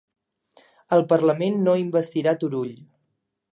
[0.97, 2.75] El Parlament no investirà Turull